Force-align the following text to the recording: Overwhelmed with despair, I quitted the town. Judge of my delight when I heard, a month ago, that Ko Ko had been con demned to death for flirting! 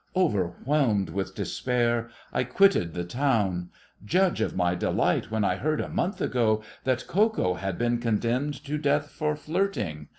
Overwhelmed 0.15 1.11
with 1.11 1.35
despair, 1.35 2.09
I 2.33 2.43
quitted 2.43 2.95
the 2.95 3.03
town. 3.03 3.69
Judge 4.03 4.41
of 4.41 4.55
my 4.55 4.73
delight 4.73 5.29
when 5.29 5.43
I 5.43 5.57
heard, 5.57 5.79
a 5.79 5.89
month 5.89 6.21
ago, 6.21 6.63
that 6.85 7.05
Ko 7.05 7.29
Ko 7.29 7.53
had 7.53 7.77
been 7.77 7.99
con 7.99 8.17
demned 8.17 8.55
to 8.63 8.79
death 8.79 9.11
for 9.11 9.35
flirting! 9.35 10.07